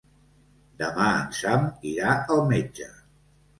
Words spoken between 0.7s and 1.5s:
Demà en